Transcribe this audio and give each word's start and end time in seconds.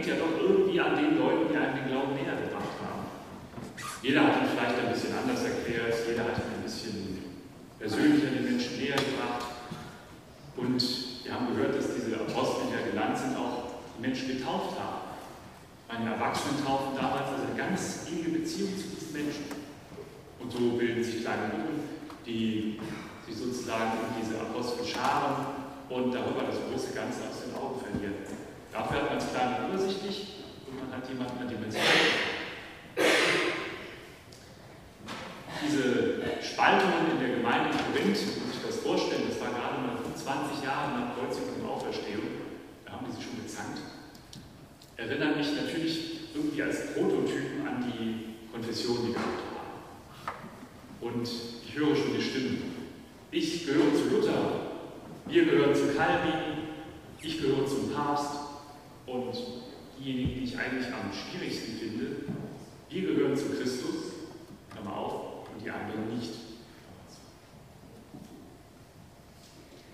hängt 0.00 0.18
ja 0.18 0.24
doch 0.24 0.32
irgendwie 0.40 0.80
an 0.80 0.96
den 0.96 1.18
Leuten, 1.18 1.52
die 1.52 1.56
einem 1.56 1.76
den 1.76 1.88
Glauben 1.88 2.14
näher 2.14 2.32
gebracht 2.32 2.80
haben. 2.80 3.04
Jeder 4.00 4.24
hat 4.24 4.40
ihn 4.40 4.48
vielleicht 4.48 4.80
ein 4.80 4.92
bisschen 4.92 5.12
anders 5.12 5.44
erklärt, 5.44 5.92
jeder 6.08 6.24
hat 6.24 6.40
ihn 6.40 6.56
ein 6.56 6.64
bisschen 6.64 7.20
persönlicher 7.78 8.32
den 8.32 8.44
Menschen 8.48 8.78
näher 8.80 8.96
gebracht. 8.96 9.60
Und 10.56 10.80
wir 11.22 11.34
haben 11.34 11.52
gehört, 11.52 11.76
dass 11.76 11.92
diese 11.92 12.16
Apostel, 12.16 12.72
die 12.72 12.80
ja 12.80 12.88
genannt 12.88 13.18
sind, 13.18 13.36
auch 13.36 13.84
Menschen 14.00 14.28
getauft 14.38 14.80
haben. 14.80 15.04
Meine 15.88 16.16
Erwachsenen 16.16 16.64
taufen 16.64 16.96
damals 16.96 17.28
also 17.28 17.44
eine 17.44 17.60
ganz 17.60 18.08
enge 18.08 18.40
Beziehung 18.40 18.72
zu 18.80 18.88
diesen 18.88 19.12
Menschen. 19.12 19.44
Und 20.40 20.50
so 20.50 20.80
bilden 20.80 21.04
sich 21.04 21.20
kleine 21.20 21.52
Gruppen, 21.52 21.84
die 22.24 22.80
sich 23.28 23.36
sozusagen 23.36 24.00
in 24.00 24.24
diese 24.24 24.40
Apostel 24.40 24.80
scharen 24.86 25.60
und 25.90 26.14
darüber 26.14 26.48
das 26.48 26.56
große 26.56 26.96
Ganze 26.96 27.28
aus 27.28 27.44
den 27.44 27.52
Augen 27.52 27.80
verlieren. 27.84 28.14
Dafür 28.72 29.02
hat 29.02 29.08
man 29.10 29.18
es 29.18 29.30
klar 29.30 29.58
und 29.58 29.74
übersichtlich 29.74 30.28
und 30.66 30.78
man 30.78 30.89
hat 31.00 31.08
jemanden, 31.08 31.38
an 31.38 31.48
dem 31.48 31.60
man 31.60 31.70
sich 31.70 31.80
Diese 35.64 36.20
Spaltungen 36.42 37.12
in 37.12 37.20
der 37.20 37.36
Gemeinde 37.36 37.70
in 37.70 37.92
Korinth, 37.92 38.20
muss 38.20 38.52
sich 38.52 38.62
das 38.66 38.76
vorstellen, 38.76 39.24
das 39.28 39.40
war 39.40 39.48
gerade 39.48 39.80
mal 39.80 39.96
20 40.14 40.64
Jahre 40.64 40.92
nach 40.92 41.16
Kreuzigung 41.16 41.62
und 41.62 41.68
Auferstehung, 41.68 42.52
da 42.84 42.92
haben 42.92 43.06
die 43.08 43.16
sich 43.16 43.24
schon 43.24 43.40
gezankt, 43.42 43.80
erinnern 44.96 45.38
mich 45.38 45.48
natürlich 45.52 46.34
irgendwie 46.34 46.62
als 46.62 46.92
Prototypen 46.92 47.66
an 47.66 47.84
die 47.86 48.52
Konfession, 48.52 48.98
die 49.06 49.16
heute 49.16 49.44
haben. 49.56 50.28
Und 51.00 51.28
ich 51.64 51.74
höre 51.76 51.96
schon 51.96 52.14
die 52.14 52.22
Stimmen. 52.22 52.76
Ich 53.30 53.66
gehöre 53.66 53.94
zu 53.94 54.14
Luther, 54.14 54.60
wir 55.26 55.44
gehören 55.44 55.74
zu 55.74 55.94
Calvin, 55.94 56.68
ich 57.22 57.40
gehöre 57.40 57.66
zum 57.66 57.90
Papst 57.92 58.32
und 59.06 59.34
diejenigen, 60.00 60.34
die 60.34 60.44
ich 60.44 60.58
eigentlich 60.58 60.86
am 60.86 61.12
schwierigsten 61.12 61.78
finde, 61.78 62.16
wir 62.88 63.02
gehören 63.02 63.36
zu 63.36 63.50
Christus, 63.50 64.14
Klammer 64.72 64.96
auf, 64.96 65.48
und 65.52 65.64
die 65.64 65.70
anderen 65.70 66.16
nicht. 66.16 66.32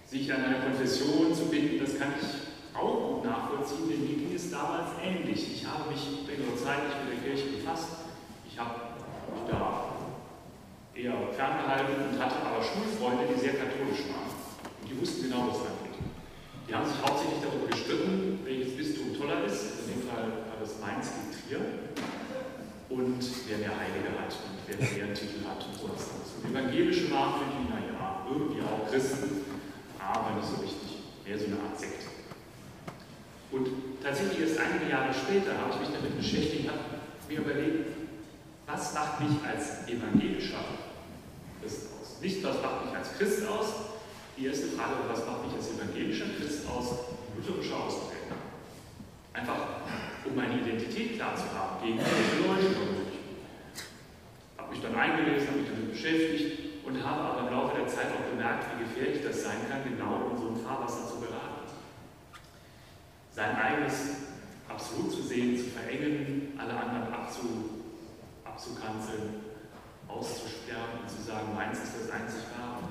Sich 0.07 0.33
an 0.33 0.45
eine 0.45 0.61
Konfession 0.61 1.35
zu 1.35 1.47
binden, 1.47 1.81
das 1.81 1.99
kann 1.99 2.15
ich 2.21 2.79
auch 2.79 3.15
gut 3.15 3.25
nachvollziehen, 3.25 3.89
denn 3.91 4.01
mir 4.01 4.17
ging 4.17 4.35
es 4.35 4.51
damals 4.51 4.91
ähnlich. 5.03 5.57
Ich 5.57 5.67
habe 5.67 5.91
mich 5.91 6.01
längere 6.27 6.57
Zeit 6.57 6.87
nicht 6.87 7.05
mit 7.05 7.13
der 7.13 7.31
Kirche 7.31 7.57
befasst. 7.57 7.89
Ich 8.49 8.59
habe 8.59 8.75
mich 9.35 9.51
da 9.51 9.97
eher 10.95 11.13
ferngehalten 11.33 12.09
und 12.09 12.23
hatte 12.23 12.37
aber 12.47 12.63
Schulfreunde, 12.63 13.25
die 13.35 13.41
sehr 13.41 13.55
katholisch 13.55 14.09
waren. 14.09 14.33
Und 14.81 14.89
die 14.89 15.01
wussten 15.01 15.25
genau, 15.25 15.49
was 15.49 15.59
da 15.59 15.71
geht. 15.83 15.87
Die 16.69 16.75
haben 16.75 16.87
sich 16.87 16.99
hauptsächlich 16.99 17.41
darüber 17.43 17.69
gestritten, 17.69 18.41
welches 18.45 18.77
Bistum 18.77 19.15
toller 19.17 19.45
ist. 19.45 19.87
In 19.87 19.95
dem 19.95 20.09
Fall 20.09 20.51
war 20.51 20.59
das 20.59 20.81
Mainz 20.81 21.13
gegen 21.15 21.31
Trier. 21.31 21.63
Und 22.89 23.23
wer 23.47 23.59
mehr 23.59 23.75
Heilige 23.77 24.11
hat 24.19 24.35
und 24.35 24.59
wer 24.67 24.77
mehr 24.79 25.15
Titel 25.15 25.47
hat 25.47 25.63
und 25.63 25.75
sonst 25.75 26.11
was. 26.11 26.39
Und 26.43 26.51
evangelische 26.51 27.11
waren 27.11 27.35
für 27.39 27.51
die, 27.51 27.69
naja, 27.71 28.27
irgendwie 28.31 28.63
auch 28.63 28.89
Christen, 28.91 29.43
aber 29.99 30.37
nicht 30.37 30.49
so 30.49 30.63
richtig. 30.63 31.03
Mehr 31.27 31.39
so 31.39 31.47
eine 31.47 31.59
Art 31.63 31.79
Sekte. 31.79 32.07
Und 33.51 33.69
tatsächlich 34.17 34.49
erst 34.49 34.61
einige 34.61 34.91
Jahre 34.91 35.13
später 35.13 35.53
habe 35.61 35.73
ich 35.77 35.81
mich 35.81 35.93
damit 35.93 36.17
beschäftigt, 36.17 36.69
habe 36.69 36.81
mir 37.29 37.39
überlegt, 37.39 37.93
was 38.67 38.95
macht 38.95 39.21
mich 39.21 39.37
als 39.45 39.87
evangelischer 39.87 40.65
Christ 41.61 41.93
aus? 41.93 42.21
Nicht, 42.23 42.43
was 42.43 42.57
macht 42.63 42.87
mich 42.87 42.97
als 42.97 43.13
Christ 43.19 43.47
aus? 43.47 43.67
Die 44.37 44.47
erste 44.47 44.69
Frage, 44.73 45.05
was 45.09 45.25
macht 45.27 45.45
mich 45.47 45.55
als 45.57 45.69
evangelischer 45.77 46.33
Christ 46.37 46.65
aus? 46.69 47.13
Lutherischer 47.37 47.77
Ausprägung. 47.77 48.41
Einfach, 49.35 49.85
um 50.25 50.35
meine 50.35 50.61
Identität 50.61 51.17
klar 51.17 51.37
zu 51.37 51.53
haben 51.53 51.85
gegen 51.85 52.01
diese 52.01 52.49
Leute. 52.49 52.73
Ich 52.73 54.59
habe 54.59 54.73
mich 54.73 54.81
dann 54.81 54.97
eingelesen, 54.97 55.49
habe 55.49 55.61
mich 55.61 55.69
damit 55.69 55.93
beschäftigt 55.93 56.87
und 56.87 57.05
habe 57.05 57.21
aber 57.21 57.49
im 57.49 57.53
Laufe 57.53 57.77
der 57.77 57.87
Zeit 57.87 58.09
auch 58.17 58.31
gemerkt, 58.33 58.65
wie 58.73 58.85
gefährlich 58.85 59.21
das 59.23 59.45
sein 59.45 59.61
kann, 59.69 59.85
genau 59.85 60.33
in 60.33 60.37
so 60.41 60.49
einem 60.49 60.57
Fahrwasser 60.57 61.07
zu 61.07 61.21
geraten. 61.21 61.46
Sein 63.37 63.55
eigenes 63.55 64.33
absolut 64.67 65.13
zu 65.13 65.21
sehen, 65.21 65.59
zu 65.59 65.65
verengen, 65.65 66.57
alle 66.57 66.73
anderen 66.73 67.13
abzu, 67.13 67.85
abzukanzeln, 68.43 69.45
auszusperren 70.09 71.03
und 71.03 71.11
zu 71.11 71.21
sagen, 71.21 71.55
meins 71.55 71.77
ist 71.77 71.93
das 72.01 72.11
einzig 72.11 72.49
wahre. 72.57 72.89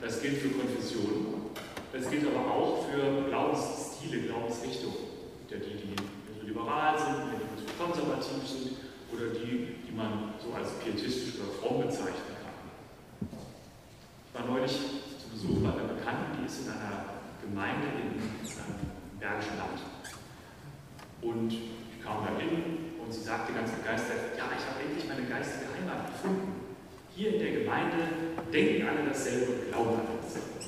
Das 0.00 0.22
gilt 0.22 0.38
für 0.38 0.50
Konfessionen, 0.50 1.50
das 1.92 2.08
gilt 2.08 2.24
aber 2.24 2.54
auch 2.54 2.86
für 2.86 3.26
Glaubensstile, 3.26 4.30
Glaubensrichtungen. 4.30 5.10
Ja, 5.50 5.56
die, 5.58 5.82
die 5.82 6.46
liberal 6.46 6.96
sind, 6.96 7.26
die, 7.34 7.66
die 7.66 7.74
konservativ 7.74 8.46
sind 8.46 8.78
oder 9.10 9.34
die, 9.42 9.74
die 9.90 9.92
man 9.92 10.34
so 10.38 10.54
als 10.54 10.70
pietistisch 10.84 11.34
oder 11.42 11.50
fromm 11.58 11.82
bezeichnen 11.82 12.38
kann. 12.38 13.26
Ich 13.26 14.38
war 14.38 14.46
neulich 14.46 14.70
zu 14.70 15.26
Besuch 15.34 15.58
bei 15.66 15.74
einer 15.74 15.94
Bekannten, 15.94 16.38
die 16.38 16.46
ist 16.46 16.62
in 16.62 16.70
einer 16.70 17.18
Gemeinde 17.42 17.90
in 17.98 18.14
einem 18.14 18.99
Bergischen 19.20 19.58
Land. 19.58 19.78
Und 21.20 21.52
ich 21.52 22.02
kam 22.02 22.24
da 22.24 22.40
hin 22.40 22.96
und 22.98 23.12
sie 23.12 23.20
sagte 23.20 23.52
ganz 23.52 23.70
begeistert, 23.70 24.32
ja, 24.36 24.48
ich 24.56 24.64
habe 24.64 24.80
endlich 24.80 25.06
meine 25.06 25.28
geistige 25.28 25.68
Heimat 25.76 26.08
gefunden. 26.08 26.72
Hier 27.14 27.34
in 27.34 27.38
der 27.38 27.52
Gemeinde 27.60 27.96
denken 28.50 28.88
alle 28.88 29.04
dasselbe 29.06 29.52
und 29.52 29.68
glauben 29.68 30.00
alle 30.00 30.16
dasselbe. 30.22 30.64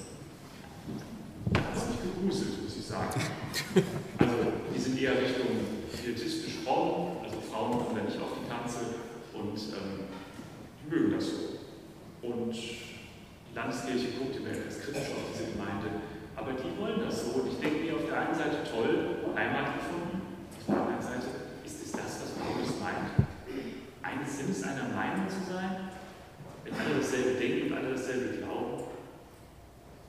Da 1.53 1.61
hat 1.61 1.89
mich 1.89 2.03
gegruselt, 2.03 2.62
muss 2.62 2.77
ich 2.77 2.85
sagen. 2.85 3.21
Also, 4.19 4.37
die 4.75 4.79
sind 4.79 5.01
eher 5.01 5.17
Richtung 5.17 5.49
pietistisch 5.91 6.61
fromm, 6.65 7.25
also 7.25 7.41
Frauen 7.41 7.73
kommen 7.73 7.97
da 7.97 8.03
nicht 8.05 8.21
auf 8.21 8.37
die 8.37 8.49
Kanzel 8.49 9.01
und 9.33 9.57
ähm, 9.57 10.12
die 10.77 10.91
mögen 10.95 11.12
das 11.12 11.25
so. 11.25 11.37
Und 12.21 12.53
die 12.53 13.55
Landeskirche 13.55 14.19
guckt 14.19 14.37
immer 14.37 14.51
etwas 14.51 14.81
kritisch 14.81 15.09
auf 15.09 15.33
diese 15.33 15.53
Gemeinde, 15.53 16.02
aber 16.43 16.59
die 16.59 16.75
wollen 16.79 17.01
das 17.07 17.23
so. 17.23 17.41
Und 17.41 17.53
ich 17.53 17.59
denke 17.59 17.87
mir 17.87 17.95
auf 17.95 18.07
der 18.07 18.19
einen 18.19 18.35
Seite 18.35 18.67
toll, 18.67 19.23
Heimat 19.37 19.79
gefunden, 19.79 20.43
auf 20.59 20.67
der 20.67 20.77
anderen 20.77 21.03
Seite 21.03 21.27
ist 21.65 21.87
es 21.87 21.93
das, 21.93 22.19
was 22.19 22.31
Paulus 22.35 22.83
meint. 22.83 23.15
Eines 24.03 24.39
Sinnes 24.39 24.63
einer 24.65 24.91
Meinung 24.91 25.31
zu 25.31 25.47
sein, 25.47 25.95
wenn 26.65 26.75
alle 26.75 26.99
dasselbe 26.99 27.39
denken 27.39 27.71
und 27.71 27.79
alle 27.79 27.94
dasselbe 27.94 28.43
glauben. 28.43 28.91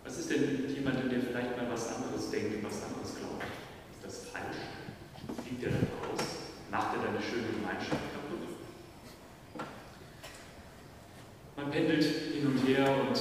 Was 0.03 0.18
ist 0.18 0.30
denn 0.31 0.65
mit 0.65 0.71
jemandem, 0.75 1.09
der 1.09 1.21
vielleicht 1.21 1.56
mal 1.56 1.69
was 1.71 1.95
anderes 1.95 2.30
denkt 2.31 2.57
und 2.57 2.65
was 2.65 2.81
anderes 2.83 3.15
glaubt? 3.15 3.45
Ist 3.94 4.03
das 4.03 4.29
falsch? 4.33 4.62
Fliegt 5.45 5.63
er 5.63 5.71
dann 5.71 5.88
raus? 6.01 6.50
Macht 6.69 6.97
er 6.97 7.06
dann 7.06 7.15
eine 7.15 7.24
schöne 7.24 7.53
Gemeinschaft 7.53 8.09
kaputt? 8.09 8.41
Man 11.56 11.69
pendelt 11.69 12.03
hin 12.03 12.47
und 12.47 12.57
her 12.68 12.89
und 12.89 13.15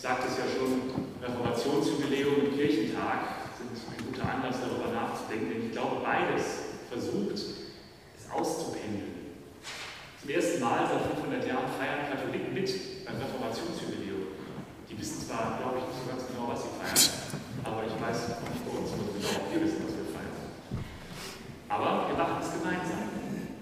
sagte 0.00 0.28
es 0.28 0.38
ja 0.38 0.44
schon, 0.48 1.10
Reformationsjubiläum 1.20 2.48
und 2.48 2.56
Kirchentag 2.56 3.52
sind 3.52 3.76
ein 3.76 4.06
guter 4.08 4.24
Anlass, 4.32 4.56
darüber 4.64 4.88
nachzudenken, 4.88 5.50
denn 5.52 5.66
ich 5.66 5.72
glaube, 5.72 6.00
beides 6.02 6.80
versucht, 7.00 7.32
es 7.32 8.30
auszupendeln. 8.30 9.32
Zum 10.20 10.30
ersten 10.30 10.60
Mal 10.60 10.84
seit 10.84 11.16
500 11.16 11.48
Jahren 11.48 11.72
feiern 11.80 12.12
Katholiken 12.12 12.52
mit 12.52 12.68
beim 13.08 13.16
Reformationsjubiläum. 13.16 14.36
Die 14.84 14.98
wissen 15.00 15.24
zwar, 15.24 15.56
glaube 15.56 15.80
ich, 15.80 15.84
nicht 15.88 16.00
so 16.04 16.06
ganz 16.12 16.28
genau, 16.28 16.52
was 16.52 16.60
sie 16.60 16.76
feiern, 16.76 17.00
aber 17.64 17.88
ich 17.88 17.96
weiß 17.96 18.36
nicht 18.36 18.64
bei 18.68 18.72
uns 18.76 18.90
nur 18.92 19.16
genau, 19.16 19.48
wir 19.48 19.60
wissen, 19.64 19.80
was 19.88 19.96
wir 19.96 20.08
feiern. 20.12 20.40
Aber 21.72 22.12
wir 22.12 22.16
machen 22.20 22.44
es 22.44 22.52
gemeinsam. 22.52 23.08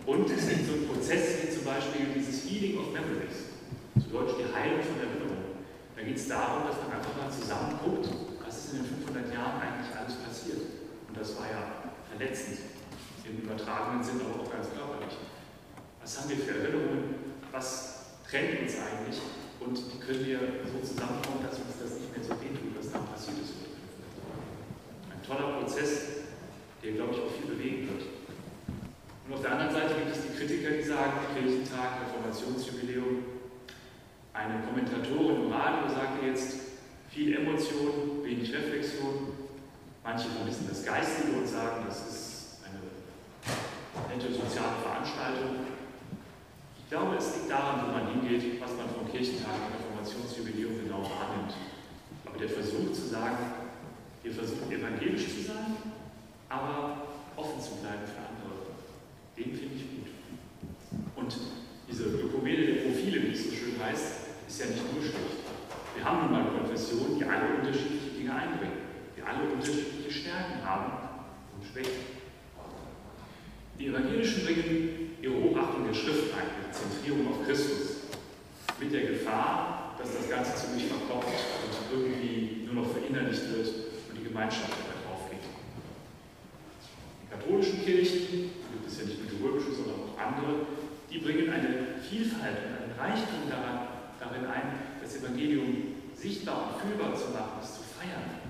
Und 0.08 0.24
es 0.24 0.48
gibt 0.48 0.66
so 0.66 0.72
einen 0.72 0.88
Prozess 0.88 1.44
wie 1.44 1.52
zum 1.52 1.64
Beispiel 1.68 2.16
dieses 2.16 2.42
Healing 2.48 2.80
of 2.80 2.90
Memories, 2.96 3.54
zu 4.00 4.08
Deutsch 4.08 4.40
die 4.40 4.48
Heilung 4.48 4.80
von 4.82 4.98
Erinnerungen. 4.98 5.62
Da 5.94 6.00
geht 6.00 6.16
es 6.16 6.26
darum, 6.26 6.64
dass 6.64 6.80
man 6.80 6.96
einfach 6.96 7.14
mal 7.14 7.28
zusammen 7.28 7.76
guckt, 7.84 8.08
was 8.40 8.56
ist 8.56 8.72
in 8.72 8.82
den 8.82 9.04
500 9.04 9.28
Jahren 9.30 9.60
eigentlich 9.60 9.92
alles 9.92 10.16
passiert. 10.16 10.64
Und 11.06 11.14
das 11.14 11.36
war 11.36 11.46
ja 11.46 11.92
verletzend, 12.08 12.67
übertragenen 13.88 14.04
Sinn, 14.04 14.20
aber 14.20 14.42
auch 14.42 14.52
ganz 14.52 14.68
körperlich. 14.68 15.16
Was 16.00 16.20
haben 16.20 16.28
wir 16.30 16.36
für 16.36 16.60
Erinnerungen? 16.60 17.14
Was 17.52 18.20
trennt 18.28 18.60
uns 18.60 18.74
eigentlich 18.76 19.20
und 19.60 19.76
die 19.76 19.98
können 19.98 20.26
wir 20.26 20.38
so 20.68 20.78
zusammenbauen, 20.84 21.42
dass 21.42 21.58
uns 21.58 21.80
das 21.80 22.00
nicht 22.00 22.12
mehr 22.12 22.24
so 22.24 22.36
wehtut, 22.40 22.76
was 22.76 22.92
da 22.92 22.98
passiert 22.98 23.40
ist. 23.40 23.56
Ein 25.08 25.22
toller 25.24 25.58
Prozess, 25.58 26.28
der, 26.82 26.92
glaube 26.92 27.14
ich, 27.14 27.20
auch 27.20 27.32
viel 27.32 27.56
bewegen 27.56 27.88
wird. 27.88 28.04
Und 29.26 29.34
auf 29.34 29.40
der 29.40 29.52
anderen 29.52 29.72
Seite 29.72 29.94
gibt 29.96 30.14
es 30.14 30.22
die 30.22 30.36
Kritiker, 30.36 30.70
die 30.76 30.82
sagen, 30.82 31.12
Kirchentag, 31.34 32.04
Reformationsjubiläum. 32.04 33.24
Eine 34.32 34.62
Kommentatorin 34.62 35.48
im 35.48 35.52
Radio 35.52 35.88
sagte 35.88 36.26
jetzt, 36.26 36.56
viel 37.10 37.36
Emotion, 37.36 38.22
wenig 38.22 38.52
Reflexion. 38.54 39.32
Manche 40.04 40.28
vermissen 40.28 40.66
das 40.68 40.84
Geistige 40.84 41.36
und 41.36 41.48
sagen, 41.48 41.84
das 41.88 42.06
ist 42.08 42.27
nette 44.18 44.34
soziale 44.34 44.82
Veranstaltung. 44.82 45.62
Ich 46.76 46.90
glaube, 46.90 47.16
es 47.16 47.36
liegt 47.36 47.50
daran, 47.50 47.86
wo 47.86 47.92
man 47.92 48.10
hingeht, 48.10 48.60
was 48.60 48.74
man 48.74 48.90
vom 48.90 49.06
Kirchentag 49.06 49.54
und 49.54 49.78
Reformationsjubiläum 49.78 50.82
genau 50.82 51.06
wahrnimmt. 51.06 51.54
Aber 52.26 52.38
der 52.38 52.48
Versuch 52.48 52.90
zu 52.92 53.06
sagen, 53.06 53.38
wir 54.22 54.32
versuchen 54.32 54.72
evangelisch 54.72 55.28
zu 55.28 55.42
sein, 55.46 55.78
aber 56.48 57.06
offen 57.36 57.60
zu 57.62 57.76
bleiben 57.78 58.02
für 58.02 58.18
andere, 58.18 58.74
den 59.38 59.54
finde 59.54 59.76
ich 59.76 59.86
gut. 59.86 60.10
Und 61.14 61.36
diese 61.88 62.04
Ökumene 62.04 62.66
der 62.66 62.82
Profile, 62.82 63.22
wie 63.22 63.32
es 63.32 63.44
so 63.44 63.54
schön 63.54 63.78
heißt, 63.78 64.48
ist 64.48 64.60
ja 64.60 64.66
nicht 64.66 64.92
nur 64.92 65.02
schlecht. 65.02 65.46
Wir 65.94 66.04
haben 66.04 66.26
nun 66.26 66.32
mal 66.32 66.58
Konfessionen, 66.58 67.18
die 67.18 67.24
alle 67.24 67.58
unterschiedliche 67.58 68.18
Dinge 68.18 68.34
einbringen, 68.34 68.82
die 69.16 69.22
alle 69.22 69.46
unterschiedliche 69.52 70.10
Stärken 70.10 70.64
haben 70.64 70.90
und 71.54 71.64
Schwächen. 71.64 72.17
Die 73.78 73.86
Evangelischen 73.86 74.44
bringen 74.44 75.16
ihre 75.22 75.34
Hochachtung 75.34 75.86
der 75.86 75.94
Schrift 75.94 76.34
ein, 76.34 76.50
ihre 76.60 76.72
Zentrierung 76.72 77.28
auf 77.28 77.46
Christus, 77.46 77.98
mit 78.80 78.92
der 78.92 79.06
Gefahr, 79.06 79.94
dass 79.98 80.14
das 80.14 80.30
Ganze 80.30 80.54
ziemlich 80.54 80.86
verkopft 80.86 81.34
und 81.66 81.74
irgendwie 81.90 82.66
nur 82.66 82.84
noch 82.84 82.92
verinnerlicht 82.92 83.42
wird 83.50 83.68
und 84.10 84.18
die 84.18 84.28
Gemeinschaft 84.28 84.70
dabei 84.70 85.02
draufgeht. 85.02 85.42
Die 87.22 87.30
katholischen 87.30 87.84
Kirchen, 87.84 88.18
die 88.30 88.50
gibt 88.70 88.86
es 88.86 88.98
ja 88.98 89.04
nicht 89.06 89.18
nur 89.18 89.30
die 89.30 89.42
römische, 89.42 89.74
sondern 89.74 89.98
auch 90.06 90.14
andere, 90.14 90.66
die 91.10 91.18
bringen 91.18 91.50
eine 91.50 91.98
Vielfalt 91.98 92.58
und 92.62 92.74
einen 92.78 92.94
Reichtum 92.94 93.50
daran, 93.50 93.88
darin 94.20 94.46
ein, 94.46 95.02
das 95.02 95.16
Evangelium 95.18 95.98
sichtbar 96.14 96.70
und 96.70 96.82
fühlbar 96.82 97.14
zu 97.18 97.34
machen, 97.34 97.58
es 97.62 97.74
zu 97.74 97.82
feiern. 97.82 98.46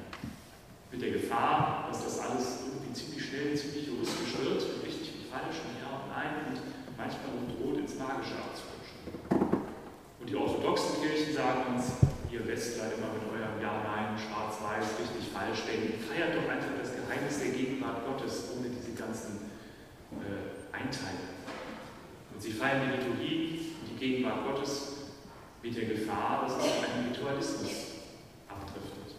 Mit 0.92 1.00
der 1.00 1.12
Gefahr, 1.12 1.88
dass 1.88 2.04
das 2.04 2.20
alles 2.20 2.69
irgendwie 2.69 2.92
ziemlich 2.92 3.24
schnell, 3.24 3.56
ziemlich 3.56 3.88
juristisch 3.88 4.40
wird, 4.40 4.60
richtig 4.84 5.20
und 5.20 5.24
falsch 5.32 5.60
und 5.64 5.76
ja 5.81 5.88
und 6.00 6.08
nein 6.12 6.32
und 6.48 6.60
manchmal 6.96 7.28
droht 8.08 8.25
ins 8.25 8.32
Magische 8.32 8.37
abzurutschen. 8.40 9.64
Und 10.20 10.28
die 10.28 10.37
orthodoxen 10.37 11.02
Kirchen 11.02 11.34
sagen 11.34 11.75
uns, 11.75 11.93
ihr 12.31 12.46
Westler 12.46 12.93
immer 12.96 13.12
mit 13.12 13.25
eurem 13.28 13.60
Ja, 13.60 13.84
Nein, 13.84 14.16
Schwarz-Weiß, 14.16 14.99
richtig, 15.00 15.32
falsch 15.32 15.64
denken, 15.64 16.00
feiert 16.00 16.34
doch 16.34 16.49
einfach 16.49 16.72
das 16.81 16.93
Geheimnis 16.96 17.38
der 17.40 17.52
Gegenwart 17.52 18.05
Gottes 18.06 18.52
ohne 18.56 18.69
diese 18.69 18.93
ganzen 18.93 19.50
äh, 20.12 20.75
Einteilungen. 20.75 21.37
Und 22.34 22.43
sie 22.43 22.52
feiern 22.52 22.82
die 22.84 22.96
Liturgie 22.96 23.75
und 23.81 23.90
die 23.90 23.99
Gegenwart 23.99 24.44
Gottes 24.44 25.12
mit 25.62 25.76
der 25.76 25.87
Gefahr, 25.87 26.44
dass 26.46 26.56
es 26.56 26.72
einen 26.84 27.08
Ritualismus 27.08 27.70
abdriftet. 28.49 29.16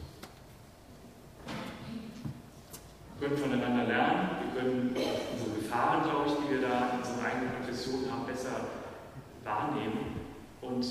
Wir 3.19 3.27
können 3.27 3.41
voneinander 3.41 3.83
lernen, 3.83 4.29
wir 4.39 4.61
können 4.61 4.95
unsere 4.95 5.55
Gefahren, 5.59 6.03
glaube 6.03 6.29
ich, 6.29 6.33
die 6.39 6.51
wir 6.53 6.61
da 6.61 6.91
in 6.93 6.99
unserer 6.99 7.25
eigenen 7.25 7.53
Konfession 7.55 8.09
haben, 8.09 8.25
besser 8.25 8.78
wahrnehmen. 9.49 10.21
Und 10.61 10.85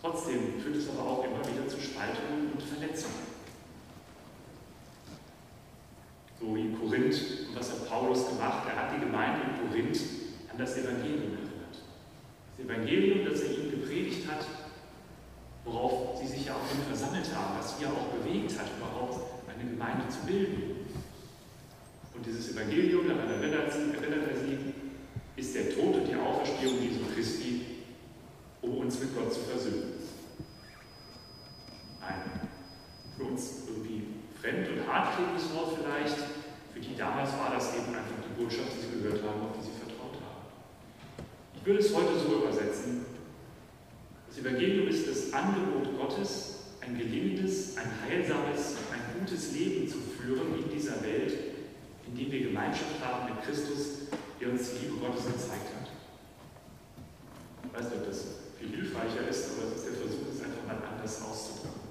trotzdem 0.00 0.60
führt 0.60 0.76
es 0.76 0.88
aber 0.88 1.08
auch 1.08 1.24
immer 1.24 1.40
wieder 1.46 1.68
zu 1.68 1.80
Spaltungen 1.80 2.52
und 2.52 2.62
Verletzungen. 2.62 3.34
So 6.40 6.54
wie 6.54 6.60
in 6.60 6.78
Korinth, 6.78 7.48
und 7.48 7.56
was 7.56 7.70
hat 7.70 7.88
Paulus 7.88 8.28
gemacht? 8.28 8.66
Er 8.68 8.76
hat 8.76 8.96
die 8.96 9.00
Gemeinde 9.00 9.40
in 9.48 9.68
Korinth 9.68 10.00
an 10.50 10.58
das 10.58 10.76
Evangelium 10.76 11.32
erinnert. 11.32 11.76
Das 12.56 12.66
Evangelium, 12.66 13.24
das 13.24 13.40
er 13.40 13.58
ihnen 13.58 13.70
gepredigt 13.70 14.28
hat, 14.30 14.46
worauf 15.64 16.18
sie 16.20 16.26
sich 16.26 16.46
ja 16.46 16.54
auch 16.54 16.86
versammelt 16.86 17.26
haben, 17.34 17.58
was 17.58 17.78
sie 17.78 17.84
ja 17.84 17.90
auch 17.90 18.12
bewegt 18.18 18.58
hat, 18.58 18.66
überhaupt 18.76 19.20
eine 19.48 19.70
Gemeinde 19.70 20.08
zu 20.08 20.26
bilden. 20.26 20.86
Und 22.14 22.26
dieses 22.26 22.52
Evangelium, 22.52 23.08
daran 23.08 23.28
erinnert, 23.28 23.72
erinnert 23.72 24.28
er 24.30 24.36
sie, 24.36 24.58
ist 25.36 25.54
der 25.54 25.74
Tod 25.74 25.96
und 25.96 26.06
die 26.06 26.14
Auferstehung 26.14 26.80
Jesu 26.80 27.00
Christi, 27.12 27.62
um 28.62 28.78
uns 28.94 29.02
mit 29.02 29.16
Gott 29.16 29.32
zu 29.32 29.40
versöhnen. 29.40 29.94
Ein 32.00 32.48
für 33.16 33.24
uns 33.24 33.62
irgendwie 33.66 34.06
fremd 34.40 34.68
und 34.68 34.86
hart 34.86 35.16
klingendes 35.16 35.52
Wort 35.54 35.78
vielleicht, 35.78 36.18
für 36.72 36.80
die 36.80 36.96
damals 36.96 37.30
war 37.32 37.52
das 37.54 37.74
eben 37.74 37.94
einfach 37.94 38.22
die 38.22 38.42
Botschaft, 38.42 38.70
die 38.74 38.86
sie 38.86 39.02
gehört 39.02 39.22
haben, 39.22 39.40
auf 39.42 39.56
die 39.58 39.66
sie 39.66 39.78
vertraut 39.78 40.18
haben. 40.18 41.26
Ich 41.54 41.66
würde 41.66 41.80
es 41.80 41.94
heute 41.94 42.18
so 42.18 42.42
übersetzen, 42.42 43.06
das 44.28 44.38
Evangelium 44.38 44.88
ist 44.88 45.08
das 45.08 45.32
Angebot 45.32 45.96
Gottes, 45.96 46.58
ein 46.80 46.98
gelingendes, 46.98 47.76
ein 47.76 47.90
heilsames, 48.02 48.76
ein 48.92 49.18
gutes 49.18 49.52
Leben 49.52 49.88
zu 49.88 49.98
führen 49.98 50.58
in 50.58 50.70
dieser 50.70 51.02
Welt, 51.02 51.32
indem 52.06 52.30
wir 52.32 52.48
Gemeinschaft 52.48 53.02
haben 53.02 53.32
mit 53.32 53.44
Christus, 53.44 54.10
der 54.40 54.50
uns 54.50 54.70
die 54.72 54.86
Liebe 54.86 54.98
Gottes 54.98 55.26
gezeigt 55.26 55.70
hat. 55.78 55.88
Ich 57.64 57.72
weiß 57.72 57.90
nicht, 57.90 58.02
ob 58.02 58.06
das 58.08 58.44
viel 58.64 58.80
hilfreicher 58.80 59.28
ist, 59.28 59.50
aber 59.52 59.68
es 59.68 59.82
ist 59.82 59.86
der 59.86 59.96
Versuch, 60.00 60.28
es 60.32 60.40
einfach 60.40 60.64
mal 60.66 60.80
anders 60.80 61.22
auszudrücken. 61.22 61.84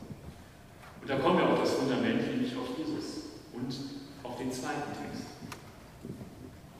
Und 1.02 1.10
da 1.10 1.20
kommen 1.20 1.38
wir 1.38 1.50
auf 1.50 1.60
das 1.60 1.74
Fundament, 1.74 2.26
nämlich 2.26 2.56
auf 2.58 2.78
Jesus 2.78 3.38
und 3.54 3.70
auf 4.24 4.33
den 4.44 4.52
zweiten 4.52 4.92
Text. 4.92 5.24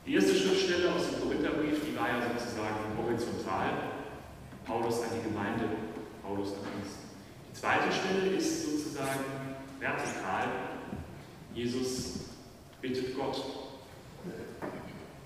Die 0.06 0.14
erste 0.14 0.34
Schriftstelle 0.34 0.92
aus 0.92 1.08
dem 1.08 1.20
Korintherbrief, 1.20 1.80
die 1.80 1.96
war 1.96 2.08
ja 2.08 2.20
sozusagen 2.20 2.92
horizontal. 3.00 3.96
Paulus 4.66 5.00
an 5.00 5.16
die 5.16 5.28
Gemeinde, 5.28 5.64
Paulus 6.22 6.52
an 6.52 6.68
uns. 6.76 7.00
Die 7.48 7.56
zweite 7.56 7.88
Stelle 7.88 8.36
ist 8.36 8.64
sozusagen 8.64 9.24
vertikal. 9.80 10.44
Jesus 11.54 12.32
bittet 12.82 13.16
Gott. 13.16 13.42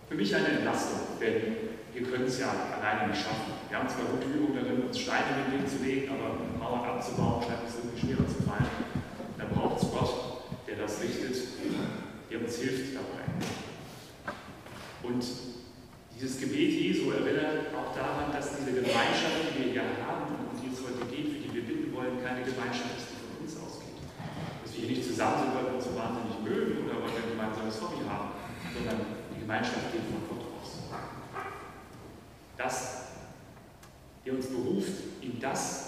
Für 0.08 0.14
mich 0.14 0.34
eine 0.34 0.46
Entlastung, 0.46 1.00
denn 1.20 1.56
wir 1.92 2.02
können 2.02 2.24
es 2.24 2.38
ja 2.38 2.54
alleine 2.78 3.10
nicht 3.10 3.20
schaffen. 3.20 3.52
Wir 3.68 3.78
haben 3.78 3.88
zwar 3.88 4.06
gute 4.06 4.26
Übung 4.26 4.54
darin, 4.54 4.82
uns 4.82 4.98
Steine 4.98 5.26
in 5.46 5.52
den 5.52 5.60
Weg 5.60 5.68
zu 5.68 5.84
legen, 5.84 6.12
aber 6.12 6.38
Mauern 6.58 6.88
abzubauen 6.88 7.42
scheint 7.42 7.66
es 7.66 7.76
irgendwie 7.76 8.00
schwerer 8.00 8.28
zu 8.28 8.42
fallen. 8.42 8.70
Da 9.38 9.44
braucht 9.44 9.82
es 9.82 9.90
Gott, 9.90 10.42
der 10.66 10.76
das 10.76 11.02
richtet, 11.02 11.36
uns 12.48 12.56
hilft 12.56 12.96
dabei. 12.96 13.28
Und 15.02 15.22
dieses 16.16 16.40
Gebet 16.40 16.72
Jesu 16.80 17.12
erinnert 17.12 17.68
auch 17.76 17.94
daran, 17.94 18.32
dass 18.32 18.56
diese 18.56 18.72
Gemeinschaft, 18.72 19.52
die 19.52 19.64
wir 19.64 19.72
hier 19.72 19.84
haben 20.00 20.32
und 20.32 20.48
um 20.48 20.56
die 20.56 20.72
es 20.72 20.80
heute 20.80 21.04
geht, 21.12 21.28
für 21.28 21.40
die 21.44 21.52
wir 21.54 21.62
bitten 21.62 21.94
wollen, 21.94 22.24
keine 22.24 22.40
Gemeinschaft 22.40 22.96
ist, 22.96 23.12
die 23.12 23.20
von 23.20 23.44
uns 23.44 23.52
ausgeht. 23.52 24.00
Dass 24.64 24.72
wir 24.72 24.80
hier 24.80 24.96
nicht 24.96 25.04
zusammen 25.04 25.44
sind, 25.44 25.54
weil 25.54 25.64
wir 25.68 25.74
uns 25.76 25.84
so 25.84 25.94
wahnsinnig 25.94 26.40
mögen 26.40 26.88
oder 26.88 27.04
weil 27.04 27.12
wir 27.12 27.20
ein 27.20 27.32
gemeinsames 27.36 27.76
Hobby 27.84 28.00
haben, 28.08 28.32
sondern 28.72 28.96
die 29.36 29.40
Gemeinschaft 29.40 29.92
geht 29.92 30.08
von 30.08 30.24
Gott 30.24 30.48
aus. 30.56 30.88
Das, 32.56 33.12
der 34.24 34.32
uns 34.32 34.46
beruft 34.46 35.20
in 35.20 35.38
das, 35.38 35.87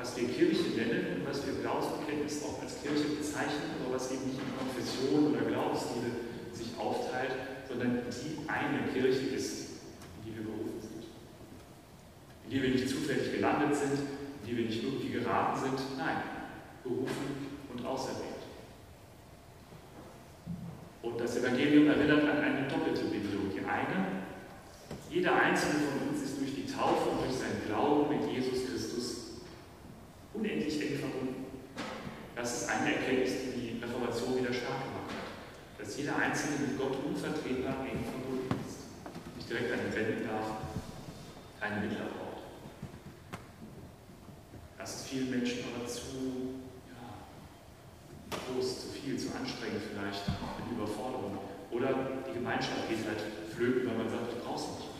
was 0.00 0.16
wir 0.16 0.28
Kirche 0.28 0.70
nennen 0.76 1.20
und 1.20 1.28
was 1.28 1.44
wir 1.44 1.60
Glaubensbekenntnis 1.60 2.42
auch 2.42 2.62
als 2.62 2.80
Kirche 2.80 3.20
bezeichnen, 3.20 3.76
aber 3.84 3.96
was 3.96 4.10
eben 4.10 4.32
nicht 4.32 4.40
in 4.40 4.56
Konfession 4.56 5.28
oder 5.28 5.44
Glaubensliebe 5.44 6.08
sich 6.52 6.72
aufteilt, 6.78 7.36
sondern 7.68 8.00
die 8.08 8.48
eine 8.48 8.88
Kirche 8.92 9.36
ist, 9.36 9.84
in 10.16 10.24
die 10.24 10.36
wir 10.36 10.44
berufen 10.48 10.80
sind. 10.80 11.04
In 12.44 12.50
die 12.50 12.62
wir 12.62 12.70
nicht 12.70 12.88
zufällig 12.88 13.30
gelandet 13.30 13.76
sind, 13.76 14.00
in 14.00 14.44
die 14.48 14.56
wir 14.56 14.64
nicht 14.64 14.82
irgendwie 14.82 15.10
geraten 15.10 15.60
sind. 15.60 15.98
Nein, 15.98 16.16
berufen 16.82 17.60
und 17.68 17.84
auserwählt. 17.84 18.40
Und 21.02 21.20
das 21.20 21.36
Evangelium 21.36 21.88
erinnert 21.88 22.24
an 22.24 22.40
eine 22.40 22.68
doppelte 22.68 23.04
Bindung. 23.04 23.52
Die 23.52 23.60
eine, 23.60 24.24
jeder 25.10 25.34
einzelne 25.34 25.80
von 25.84 26.08
uns 26.08 26.22
ist 26.22 26.40
durch 26.40 26.54
die 26.54 26.66
Taufe 26.66 27.10
und 27.10 27.20
durch 27.20 27.36
seinen 27.36 27.66
Glauben 27.66 28.08
mit 28.08 28.32
Jesus 28.32 28.59
unendlich 30.70 30.90
eng 30.90 30.98
verbunden. 30.98 31.46
Das 32.36 32.62
ist 32.62 32.68
eine 32.70 32.94
Erkenntnis, 32.94 33.32
die 33.44 33.60
die 33.60 33.82
Reformation 33.82 34.38
wieder 34.38 34.52
stark 34.52 34.84
gemacht 34.84 35.10
hat. 35.10 35.80
Dass 35.80 35.96
jeder 35.96 36.16
Einzelne 36.16 36.58
mit 36.66 36.78
Gott 36.78 36.96
unvertretbar 37.04 37.84
eng 37.84 38.04
verbunden 38.04 38.54
ist. 38.66 38.86
Nicht 39.36 39.50
direkt 39.50 39.72
an 39.72 39.80
ihn 39.86 39.94
wenden 39.94 40.26
darf, 40.26 40.46
keine 41.60 41.80
Mittler 41.82 42.06
braucht. 42.06 42.44
Das 44.78 44.96
ist 44.96 45.08
vielen 45.08 45.30
Menschen 45.30 45.64
aber 45.74 45.86
zu 45.86 46.60
groß, 48.30 48.80
zu 48.80 48.88
viel, 48.88 49.18
zu 49.18 49.28
anstrengend 49.34 49.82
vielleicht, 49.90 50.22
eine 50.28 50.70
Überforderung. 50.72 51.38
Oder 51.70 52.22
die 52.28 52.34
Gemeinschaft 52.34 52.88
geht 52.88 53.04
halt 53.06 53.20
flöten, 53.54 53.88
weil 53.88 53.98
man 53.98 54.08
sagt, 54.08 54.32
du 54.32 54.36
brauchst 54.44 54.68
nicht. 54.78 54.90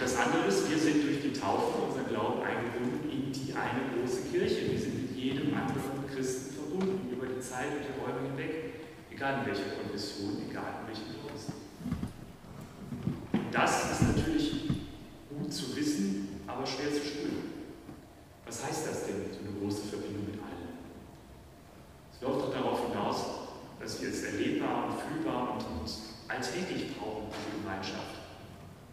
das 0.00 0.16
andere 0.16 0.46
ist, 0.46 0.68
wir 0.68 0.78
sind 0.78 1.02
durch 1.04 1.22
die 1.22 1.32
Taufe 1.32 1.88
unser 1.88 2.04
Glauben 2.04 2.42
eingebunden 2.42 3.10
in 3.10 3.13
die 3.34 3.52
eine 3.52 3.90
große 3.92 4.28
Kirche. 4.30 4.70
Wir 4.70 4.78
sind 4.78 5.02
mit 5.02 5.16
jedem 5.16 5.54
anderen 5.54 6.06
Christen 6.12 6.54
verbunden 6.54 7.10
über 7.10 7.26
die 7.26 7.40
Zeit 7.40 7.66
und 7.72 7.82
die 7.82 8.00
Räume 8.00 8.28
hinweg, 8.28 8.74
egal 9.10 9.40
in 9.40 9.46
welcher 9.46 9.74
Konfession, 9.80 10.42
egal 10.48 10.82
in 10.82 10.88
welchem 10.88 11.10
Haus. 11.22 11.46
Das 13.50 13.92
ist 13.92 14.16
natürlich 14.16 14.68
gut 15.30 15.52
zu 15.52 15.76
wissen, 15.76 16.40
aber 16.46 16.66
schwer 16.66 16.92
zu 16.92 17.06
spüren. 17.06 17.50
Was 18.46 18.64
heißt 18.66 18.86
das 18.86 19.06
denn, 19.06 19.26
so 19.32 19.40
eine 19.40 19.58
große 19.58 19.88
Verbindung 19.88 20.26
mit 20.26 20.40
allen? 20.40 20.78
Es 22.12 22.20
läuft 22.20 22.40
doch 22.40 22.52
darauf 22.52 22.88
hinaus, 22.88 23.24
dass 23.80 24.00
wir 24.00 24.10
es 24.10 24.22
erlebbar 24.22 24.86
und 24.86 25.00
fühlbar 25.00 25.54
und, 25.54 25.60
und 25.60 25.90
alltäglich 26.28 26.96
brauchen, 26.96 27.26
diese 27.30 27.62
Gemeinschaft, 27.62 28.14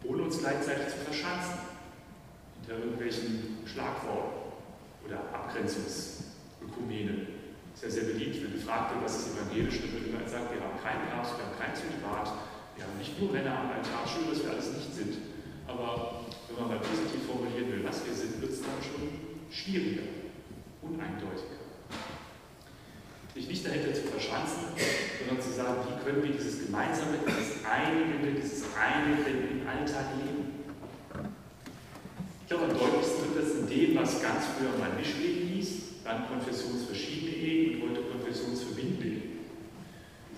ohne 0.04 0.22
uns 0.24 0.38
gleichzeitig 0.38 0.88
zu 0.88 0.98
verschanzen 1.04 1.72
hinter 2.62 2.78
irgendwelchen 2.78 3.58
Schlagworten 3.66 4.31
oder 5.06 5.18
Abgrenzungsökumenen. 5.32 7.28
Ist 7.74 7.84
ja 7.84 7.90
sehr 7.90 8.04
beliebt, 8.04 8.44
wenn 8.44 8.52
gefragt 8.52 8.94
wird, 8.94 9.04
was 9.04 9.18
ist 9.18 9.28
evangelisch, 9.34 9.80
dann 9.80 9.92
wird 9.92 10.06
immer 10.06 10.22
gesagt, 10.22 10.54
wir 10.54 10.60
haben 10.60 10.78
keinen 10.78 11.08
Papst, 11.08 11.36
wir 11.36 11.44
haben 11.48 11.58
kein 11.58 11.74
Zölibat, 11.74 12.30
wir 12.76 12.84
haben 12.84 12.96
nicht 12.98 13.18
nur 13.18 13.32
Männer 13.32 13.58
am 13.58 13.70
Altar, 13.72 14.06
schön, 14.06 14.30
dass 14.30 14.44
wir 14.44 14.52
alles 14.52 14.72
nicht 14.76 14.94
sind. 14.94 15.16
Aber 15.66 16.20
wenn 16.46 16.56
man 16.60 16.68
mal 16.76 16.84
positiv 16.84 17.24
formulieren 17.26 17.72
will, 17.72 17.82
was 17.84 18.04
wir 18.04 18.12
sind, 18.12 18.40
wird 18.40 18.52
es 18.52 18.60
dann 18.60 18.78
schon 18.84 19.08
schwieriger, 19.50 20.04
uneindeutiger. 20.82 21.58
Sich 23.34 23.48
nicht 23.48 23.64
dahinter 23.64 23.94
zu 23.94 24.02
verschanzen, 24.12 24.76
sondern 24.76 25.40
zu 25.40 25.52
sagen, 25.56 25.80
wie 25.88 25.96
können 26.04 26.22
wir 26.22 26.32
dieses 26.32 26.66
Gemeinsame, 26.66 27.16
dieses 27.24 27.64
Einigende, 27.64 28.32
dieses 28.36 28.64
eine 28.76 29.16
im 29.16 29.66
Alltag 29.66 30.12
leben. 30.20 30.52
Ich 32.42 32.48
glaube, 32.48 32.64
am 32.64 32.78
deutlichsten 32.78 33.34
wird 33.34 33.46
das 34.02 34.20
ganz 34.20 34.46
früher 34.58 34.74
mal 34.78 34.90
Mischweg 34.98 35.54
hieß, 35.54 36.02
dann 36.04 36.26
konfessionsverschiedene 36.26 37.36
Ehen 37.36 37.82
und 37.82 37.90
heute 37.90 38.02
konfessionsverbindende 38.02 39.06
Ehen. 39.06 39.22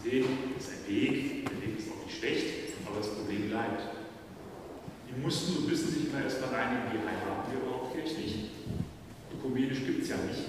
Sie 0.02 0.10
sehen, 0.10 0.26
das 0.54 0.68
ist 0.68 0.72
ein 0.72 0.94
Weg, 0.94 1.48
der 1.48 1.62
Weg 1.64 1.78
ist 1.78 1.88
auch 1.88 2.04
nicht 2.04 2.18
schlecht, 2.18 2.76
aber 2.84 2.98
das 2.98 3.08
Problem 3.08 3.48
bleibt. 3.48 3.82
Die 5.08 5.20
mussten 5.20 5.56
und 5.56 5.68
müssen 5.68 5.88
sich 5.88 6.12
immer 6.12 6.22
erstmal 6.22 6.54
einigen, 6.60 6.92
wie 6.92 7.00
heiraten 7.00 7.48
wir 7.52 7.64
überhaupt 7.64 7.94
kirchlich. 7.94 8.52
Ökumenisch 9.32 9.80
gibt 9.84 10.02
es 10.02 10.08
ja 10.10 10.16
nicht 10.16 10.44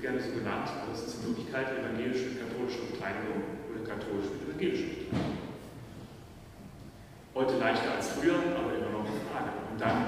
gerne 0.00 0.20
so 0.22 0.30
genannt, 0.30 0.70
aber 0.70 0.92
es 0.94 1.02
ist 1.02 1.18
in 1.18 1.34
Wirklichkeit 1.34 1.74
evangelische 1.74 2.30
und 2.30 2.38
katholische 2.38 2.86
Beteiligung 2.86 3.42
oder 3.66 3.82
katholische 3.82 4.30
und 4.30 4.46
evangelische 4.46 4.86
Beteiligung. 4.94 5.38
Heute 7.34 7.58
leichter 7.58 7.94
als 7.98 8.14
früher, 8.14 8.38
aber 8.54 8.78
immer 8.78 8.94
noch 8.94 9.06
eine 9.06 9.18
Frage. 9.26 9.50
Und 9.70 9.80
dann, 9.80 9.98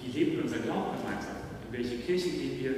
wie 0.00 0.10
leben 0.12 0.36
wir 0.36 0.42
unser 0.44 0.58
Glauben 0.58 1.00
gemeinsam? 1.00 1.36
In 1.63 1.63
welche 1.76 1.96
Kirche 1.98 2.30
gehen 2.30 2.60
wir? 2.60 2.74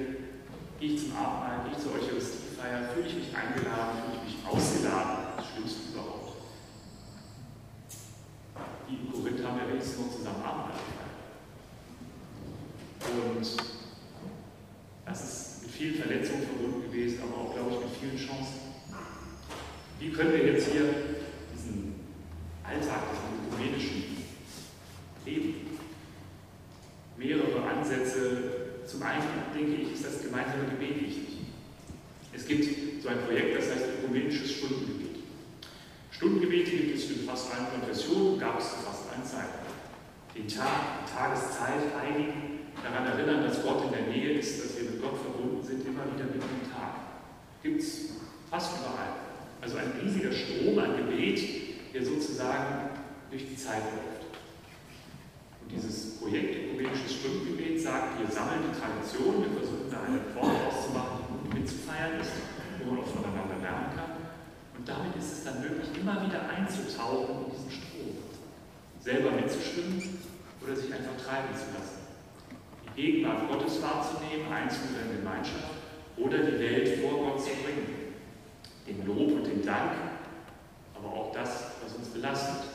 Gehe 0.81 0.95
ich 0.95 1.01
zum 1.01 1.17
Abendmahl, 1.17 1.65
gehe 1.65 1.77
ich 1.77 1.83
zur 1.83 1.93
Eucharistiefeier? 1.93 2.89
Fühle 2.95 3.07
ich 3.07 3.15
mich 3.15 3.37
eingeladen? 3.37 3.99
Fühle 4.01 4.23
ich 4.25 4.37
mich 4.37 4.47
ausgeladen? 4.47 5.37
Das 5.37 5.47
Schlimmste 5.53 5.93
überhaupt. 5.93 6.33
Die 8.89 8.95
in 8.95 9.13
Korinth 9.13 9.45
haben 9.45 9.59
ja 9.59 9.69
wenigstens 9.69 9.99
noch 9.99 10.17
zusammen 10.17 10.43
Abendmahl. 10.43 10.81
Und 13.07 13.47
das 15.05 15.25
ist 15.25 15.71
vielen 15.71 15.97
Verletzungen 15.97 16.43
verbunden 16.43 16.91
gewesen, 16.91 17.21
aber 17.23 17.43
auch, 17.43 17.55
glaube 17.55 17.73
ich, 17.73 17.81
mit 17.81 17.91
vielen 18.01 18.17
Chancen. 18.17 18.61
Wie 20.01 20.11
können 20.11 20.33
wir 20.33 20.53
jetzt 20.53 20.73
hier 20.73 20.95
diesen 21.55 21.95
Alltag, 22.65 23.03
diesen 23.13 23.49
ökumenischen 23.49 24.17
Leben, 25.25 25.67
mehrere 27.17 27.63
Ansätze. 27.63 28.67
Zum 28.87 29.03
einen, 29.03 29.23
denke 29.55 29.83
ich, 29.83 29.93
ist 29.95 30.05
das 30.05 30.23
gemeinsame 30.23 30.65
Gebet 30.71 31.03
wichtig. 31.03 31.39
Es 32.33 32.47
gibt 32.47 33.03
so 33.03 33.09
ein 33.09 33.19
Projekt, 33.27 33.59
das 33.59 33.71
heißt 33.71 33.85
ökumenisches 33.99 34.53
Stundengebet. 34.53 35.23
Stundengebete 36.11 36.71
gibt 36.71 36.97
es 36.97 37.11
in 37.11 37.27
fast 37.27 37.53
allen 37.53 37.67
Konfessionen, 37.71 38.39
gab 38.39 38.61
es 38.61 38.71
zu 38.71 38.77
fast 38.77 39.11
allen 39.11 39.25
Zeiten. 39.25 39.67
Den 40.37 40.49
Tag, 40.49 41.07
die 41.07 41.13
Tageszeit 41.17 41.81
einigen, 41.97 42.57
daran 42.83 43.07
erinnern, 43.07 43.43
dass 43.49 43.63
Gott 43.63 43.85
in 43.85 43.91
der 43.91 44.07
Nähe 44.13 44.39
ist, 44.39 44.63
dass 44.63 44.77
wir 44.77 44.91
mit 44.91 45.03
Gott 45.03 45.17
verbunden 45.17 45.63
sind, 45.63 45.87
immer 45.87 46.05
wieder 46.13 46.27
mit 46.27 46.43
dem 46.43 46.63
Tag. 46.71 47.25
Gibt 47.63 47.81
es 47.81 48.11
fast 48.51 48.79
überall. 48.79 49.17
Also 49.61 49.79
ein 49.79 49.93
riesiger 50.03 50.33
Strom 50.33 50.79
an 50.79 50.97
Gebet, 50.97 51.41
der 51.95 52.05
sozusagen 52.05 52.91
durch 53.31 53.49
die 53.49 53.57
Zeit 53.57 53.83
läuft. 53.83 54.29
Und 55.63 55.73
dieses 55.73 56.19
Projekt 56.19 56.71
Ökumenisches 56.71 57.15
Stundengebet 57.15 57.81
sagt, 57.81 58.21
wir 58.21 58.29
sammeln 58.29 58.61
die 58.71 58.79
Tradition, 58.79 59.43
wir 59.43 59.57
versuchen 59.59 59.91
da 59.91 60.05
eine 60.05 60.21
Form 60.37 60.55
auszumachen, 60.69 61.25
die 61.43 61.59
mitzufeiern 61.59 62.21
ist, 62.21 62.31
wo 62.79 62.93
man 62.93 63.03
auch 63.03 63.09
voneinander 63.09 63.57
lernen 63.61 63.91
kann. 63.97 64.13
Und 64.77 64.87
damit 64.87 65.17
ist 65.17 65.33
es 65.33 65.45
dann 65.45 65.61
möglich, 65.61 65.89
immer 65.99 66.23
wieder 66.23 66.47
einzutauchen 66.49 67.47
in 67.47 67.51
diesen 67.51 67.71
Strom. 67.73 68.15
Selber 69.01 69.31
mitzuschwimmen 69.33 70.16
oder 70.67 70.77
sich 70.77 70.93
einfach 70.93 71.15
treiben 71.25 71.55
zu 71.55 71.71
lassen. 71.79 72.03
Gegenwart 72.97 73.49
Gottes 73.49 73.81
wahrzunehmen, 73.83 74.51
einzeln 74.51 74.89
in 74.89 75.09
der 75.09 75.17
Gemeinschaft 75.19 75.79
oder 76.17 76.39
die 76.39 76.59
Welt 76.59 76.99
vor 77.01 77.13
Gott 77.13 77.41
zu 77.41 77.51
bringen. 77.63 78.17
Den 78.87 79.07
Lob 79.07 79.33
und 79.33 79.47
den 79.47 79.63
Dank, 79.65 79.93
aber 80.95 81.09
auch 81.09 81.33
das, 81.33 81.77
was 81.85 81.95
uns 81.95 82.09
belastet. 82.09 82.71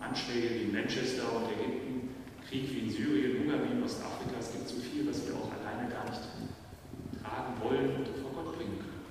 Anschläge 0.00 0.50
wie 0.50 0.62
in 0.64 0.72
Manchester 0.72 1.24
und 1.36 1.52
Ägypten, 1.52 2.10
Krieg 2.48 2.72
wie 2.72 2.88
in 2.88 2.90
Syrien, 2.90 3.44
Hunger 3.44 3.62
wie 3.62 3.76
in 3.76 3.84
Ostafrika, 3.84 4.40
es 4.40 4.52
gibt 4.52 4.68
so 4.68 4.80
viel, 4.80 5.06
was 5.06 5.26
wir 5.26 5.34
auch 5.36 5.52
alleine 5.52 5.90
gar 5.92 6.08
nicht 6.08 6.24
tragen 7.20 7.52
wollen 7.62 8.00
und 8.00 8.08
vor 8.18 8.32
Gott 8.32 8.56
bringen 8.56 8.80
können. 8.80 9.04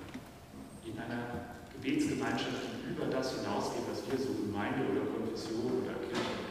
In 0.84 0.98
einer 0.98 1.54
Gebetsgemeinschaft, 1.72 2.66
die 2.82 2.90
über 2.90 3.06
das 3.06 3.38
hinausgeht, 3.38 3.86
was 3.88 4.02
wir 4.10 4.18
so 4.18 4.34
Gemeinde 4.34 4.90
oder 4.90 5.06
Konfession 5.06 5.86
oder 5.86 5.94
Kirche 6.02 6.50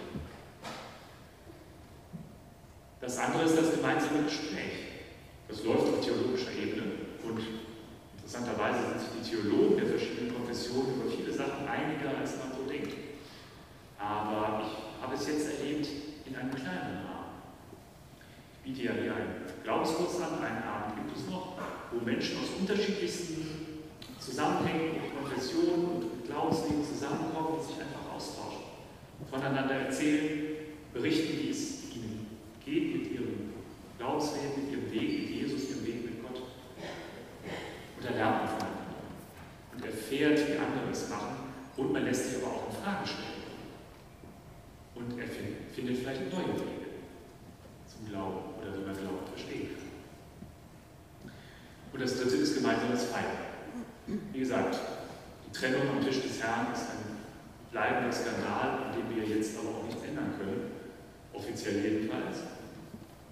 Das 3.09 3.17
andere 3.17 3.43
ist 3.43 3.57
das 3.57 3.71
gemeinsame 3.71 4.23
Gespräch. 4.23 5.01
Das 5.47 5.63
läuft 5.63 5.87
auf 5.87 6.05
theologischer 6.05 6.51
Ebene 6.51 6.83
und 7.23 7.41
interessanterweise 8.17 8.89
sind 8.89 8.99
sich 8.99 9.09
die 9.17 9.29
Theologen 9.31 9.77
der 9.77 9.87
verschiedenen 9.87 10.35
Konfessionen 10.35 10.93
über 10.93 11.09
viele 11.09 11.33
Sachen 11.33 11.67
einiger, 11.67 12.15
als 12.19 12.37
man 12.37 12.51
so 12.53 12.69
denkt. 12.69 12.93
Aber 13.97 14.61
ich 14.61 15.01
habe 15.01 15.15
es 15.15 15.27
jetzt 15.27 15.57
erlebt 15.57 15.87
in 16.27 16.35
einem 16.35 16.53
kleinen 16.53 17.01
Rahmen. 17.07 17.33
Ja 18.75 18.93
hier 18.93 19.13
einen 19.13 20.63
Abend 20.63 20.95
gibt 20.95 21.17
es 21.17 21.29
noch, 21.29 21.57
wo 21.91 22.05
Menschen 22.05 22.37
aus 22.39 22.49
unterschiedlichsten 22.59 23.45
Zusammenhängen 24.19 25.01
und 25.01 25.23
Konfessionen 25.23 25.85
und 25.85 26.25
Glaubensleben 26.25 26.85
zusammenkommen 26.85 27.57
und 27.57 27.63
sich 27.63 27.75
einfach 27.75 28.15
austauschen, 28.15 28.63
voneinander 29.29 29.75
erzählen, 29.75 30.55
berichten, 30.93 31.39
wie 31.41 31.49
es 31.49 31.79
geht 32.69 32.95
mit 32.95 33.11
ihrem 33.11 33.53
Glaubensleben, 33.97 34.63
mit 34.63 34.71
ihrem 34.71 34.91
Weg 34.91 35.21
mit 35.21 35.29
Jesus, 35.29 35.69
ihrem 35.69 35.85
Weg 35.85 36.05
mit 36.05 36.21
Gott. 36.21 36.41
Und 37.97 38.05
er 38.05 38.15
lernt 38.15 38.49
voneinander. 38.49 38.79
Und 39.73 39.85
erfährt, 39.85 40.37
wie 40.37 40.57
andere 40.57 40.91
es 40.91 41.09
machen. 41.09 41.37
Und 41.75 41.93
man 41.93 42.05
lässt 42.05 42.29
sich 42.29 42.43
aber 42.43 42.53
auch 42.53 42.69
in 42.69 42.83
Frage 42.83 43.07
stellen. 43.07 43.39
Und 44.95 45.19
er 45.19 45.27
findet 45.73 45.97
vielleicht 45.97 46.31
neue 46.31 46.53
Wege 46.55 46.79
zum 47.87 48.09
Glauben 48.09 48.55
oder 48.61 48.77
wie 48.77 48.85
man 48.85 48.95
Glauben 48.95 49.27
verstehen 49.33 49.69
kann. 49.75 51.31
Und 51.99 52.05
das 52.05 52.17
dritte 52.17 52.37
ist 52.37 52.55
gemeinsames 52.55 53.03
Feiern. 53.11 53.43
Wie 54.31 54.39
gesagt, 54.39 54.79
die 55.45 55.51
Trennung 55.51 55.81
am 55.89 56.01
Tisch 56.01 56.21
des 56.21 56.41
Herrn 56.41 56.71
ist 56.71 56.87
ein 56.95 57.19
bleibender 57.71 58.13
Skandal, 58.13 58.87
an 58.87 58.95
dem 58.95 59.13
wir 59.13 59.35
jetzt 59.35 59.59
aber 59.59 59.69
auch 59.75 59.83
nichts 59.83 60.01
ändern 60.07 60.33
können, 60.39 60.71
offiziell 61.33 61.83
jedenfalls 61.83 62.37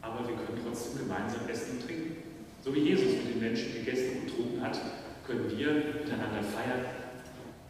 aber 0.08 0.28
wir 0.28 0.36
können 0.36 0.64
trotzdem 0.64 1.00
gemeinsam 1.00 1.48
essen 1.50 1.78
und 1.78 1.86
trinken. 1.86 2.16
So 2.64 2.74
wie 2.74 2.80
Jesus 2.80 3.24
mit 3.24 3.36
den 3.36 3.40
Menschen 3.40 3.74
gegessen 3.74 4.22
und 4.22 4.28
getrunken 4.28 4.62
hat, 4.62 4.80
können 5.26 5.50
wir 5.52 5.74
miteinander 6.00 6.44
feiern, 6.44 6.86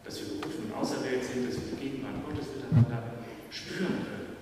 dass 0.04 0.20
wir 0.20 0.38
berufen 0.38 0.70
und 0.70 0.74
auserwählt 0.74 1.24
sind, 1.24 1.48
dass 1.48 1.56
wir 1.56 1.74
die 1.74 1.82
Gegenwart 1.82 2.24
Gottes 2.24 2.46
miteinander 2.54 3.02
spüren 3.50 4.06
können. 4.06 4.36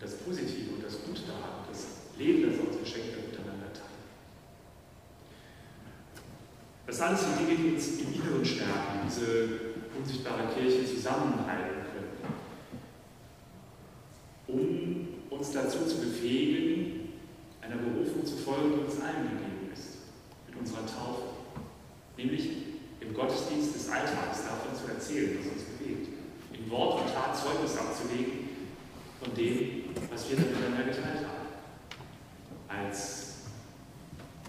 Das 0.00 0.16
Positive 0.18 0.74
und 0.74 0.84
das 0.84 1.02
Gute 1.04 1.22
daran, 1.22 1.66
das 1.70 2.10
Leben, 2.18 2.50
das 2.50 2.58
er 2.58 2.68
uns 2.68 2.80
geschenkt 2.80 3.16
hat, 3.16 3.30
miteinander 3.30 3.72
teilen. 3.72 4.00
Das 6.90 7.02
alles 7.02 7.20
sind 7.20 7.38
Dinge, 7.38 7.54
die 7.56 7.74
uns 7.74 8.00
im 8.00 8.14
Inneren 8.14 8.44
stärken, 8.44 9.06
diese 9.06 9.48
unsichtbare 9.96 10.48
Kirche 10.52 10.84
zusammenhalten 10.84 11.86
können, 11.86 12.18
um 14.48 15.38
uns 15.38 15.52
dazu 15.52 15.86
zu 15.86 16.00
befähigen, 16.00 17.12
einer 17.60 17.76
Berufung 17.76 18.26
zu 18.26 18.36
folgen, 18.38 18.72
die 18.74 18.80
uns 18.90 19.00
allen 19.00 19.22
gegeben 19.22 19.70
ist, 19.72 19.98
mit 20.48 20.58
unserer 20.58 20.84
Taufe. 20.84 21.30
Nämlich 22.16 22.50
im 22.98 23.14
Gottesdienst 23.14 23.72
des 23.72 23.88
Alltags 23.88 24.42
davon 24.42 24.74
zu 24.74 24.92
erzählen, 24.92 25.38
was 25.38 25.46
uns 25.46 25.62
bewegt. 25.78 26.08
In 26.52 26.68
Wort 26.72 27.02
und 27.02 27.14
Tat 27.14 27.38
Zeugnis 27.38 27.78
abzulegen 27.78 28.48
von 29.22 29.32
dem, 29.36 29.94
was 30.10 30.28
wir 30.28 30.38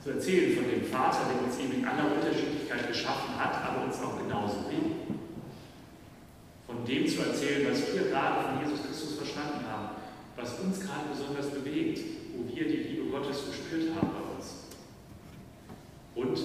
zu 0.03 0.09
erzählen 0.09 0.55
von 0.55 0.65
dem 0.65 0.83
Vater, 0.89 1.29
der 1.29 1.45
uns 1.45 1.59
eben 1.59 1.77
in 1.79 1.85
aller 1.85 2.11
Unterschiedlichkeit 2.11 2.80
geschaffen 2.91 3.39
hat, 3.39 3.55
aber 3.63 3.85
uns 3.85 3.95
auch 4.01 4.17
genauso 4.17 4.67
will. 4.69 5.15
Von 6.67 6.85
dem 6.85 7.07
zu 7.07 7.21
erzählen, 7.21 7.71
was 7.71 7.93
wir 7.93 8.09
gerade 8.09 8.43
von 8.43 8.59
Jesus 8.63 8.85
Christus 8.85 9.15
verstanden 9.15 9.65
haben, 9.69 9.89
was 10.35 10.59
uns 10.59 10.79
gerade 10.79 11.07
besonders 11.11 11.49
bewegt, 11.49 11.99
wo 12.35 12.47
wir 12.47 12.67
die 12.67 12.77
Liebe 12.77 13.09
Gottes 13.09 13.45
gespürt 13.47 13.95
haben 13.95 14.11
bei 14.11 14.35
uns. 14.35 14.67
Und 16.15 16.39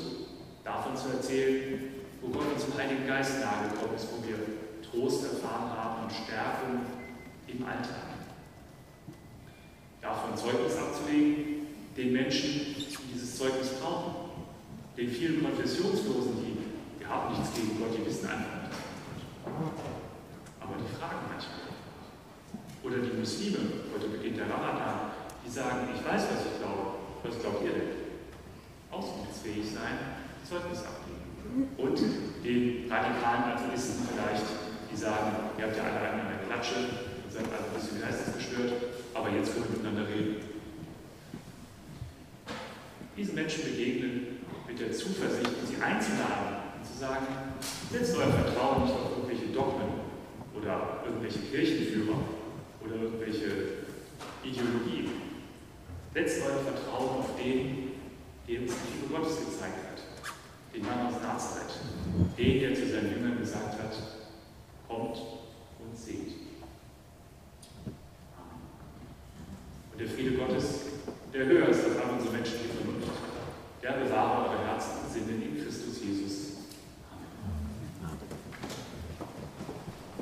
davon 0.65 0.97
zu 0.97 1.09
erzählen, 1.09 1.95
wo 2.23 2.29
Gott 2.29 2.53
uns 2.55 2.65
im 2.65 2.77
Heiligen 2.77 3.07
Geist 3.07 3.41
nahegekommen 3.41 3.97
ist, 3.97 4.09
wo 4.13 4.27
wir 4.27 4.39
Trost 4.83 5.25
erfahren 5.25 5.71
haben 5.77 6.05
und 6.05 6.13
Stärkung 6.13 6.81
im 7.47 7.65
Alltag. 7.65 8.07
Davon 10.01 10.37
Zeugnis 10.37 10.77
abzulegen, 10.77 11.67
den 11.97 12.13
Menschen, 12.13 12.77
die 12.77 13.13
dieses 13.13 13.39
Zeugnis 13.39 13.71
brauchen, 13.81 14.26
den 14.97 15.11
vielen 15.11 15.43
Konfessionslosen, 15.43 16.41
die, 16.41 16.57
die 16.99 17.07
haben 17.07 17.35
nichts 17.35 17.55
gegen 17.55 17.79
Gott, 17.79 17.93
die 17.97 18.07
wissen 18.07 18.29
einfach 18.29 18.63
nichts. 18.63 18.79
Aber 20.61 20.75
die 20.81 20.89
fragen 20.97 21.29
manchmal. 21.29 21.69
Oder 22.83 23.05
die 23.05 23.19
Muslime, 23.19 23.59
heute 23.93 24.09
beginnt 24.09 24.39
der 24.39 24.49
Ramadan, 24.49 25.13
die 25.45 25.51
sagen, 25.51 25.89
ich 25.95 26.01
weiß, 26.01 26.23
was 26.33 26.47
ich 26.49 26.59
glaube. 26.59 26.97
Was 27.23 27.41
glaubt 27.41 27.65
ihr 27.65 27.73
denn? 27.73 27.91
Auskunftsfähig 28.91 29.67
sein, 29.67 30.23
Zeugnis 30.49 30.81
abgeben. 30.81 31.69
Und 31.77 31.99
den 32.45 32.91
radikalen 32.91 33.53
Atheisten 33.53 34.07
vielleicht, 34.07 34.47
die 34.91 34.97
sagen, 34.97 35.37
ihr 35.59 35.67
habt 35.67 35.77
ja 35.77 35.83
alle 35.83 36.01
einen 36.01 36.21
an 36.21 36.29
der 36.39 36.47
Klatsche 36.47 37.03
und 37.25 37.33
seid 37.33 37.45
alle 37.51 37.67
ein 37.67 37.75
bisschen 37.75 38.01
geistesgestört, 38.01 38.73
aber 39.13 39.31
jetzt 39.31 39.53
können 39.53 39.67
wir 39.67 39.77
miteinander 39.77 40.09
reden. 40.09 40.37
Diesen 43.17 43.35
Menschen 43.35 43.65
begegnen 43.65 44.36
mit 44.77 44.89
der 44.89 44.93
Zuversicht 44.93 45.51
sie 45.67 45.83
einzuladen 45.83 46.77
und 46.77 46.85
zu 46.87 46.99
sagen, 46.99 47.27
setzt 47.91 48.15
euer 48.15 48.29
Vertrauen 48.29 48.85
nicht 48.85 48.95
auf 48.95 49.11
irgendwelche 49.17 49.47
Dogmen 49.53 50.05
oder 50.55 51.03
irgendwelche 51.07 51.39
Kirchenführer 51.39 52.19
oder 52.85 52.97
irgendwelche 52.97 53.49
Ideologien. 54.45 55.11
Setzt 56.13 56.43
euer 56.43 56.61
Vertrauen 56.61 57.21
auf 57.21 57.37
den, 57.43 57.93
der 58.47 58.61
uns 58.61 58.73
die 58.73 59.01
Liebe 59.01 59.15
Gottes 59.15 59.39
gezeigt 59.39 59.81
hat, 59.81 60.35
den 60.75 60.83
Mann 60.85 61.07
aus 61.07 61.23
Nazareth, 61.23 61.81
den, 62.37 62.61
der 62.61 62.75
zu 62.75 62.87
seinen 62.87 63.13
Jüngern 63.13 63.39
gesagt 63.39 63.81
hat, 63.81 63.97
kommt 64.89 65.17
und 65.17 65.97
seht. 65.97 66.46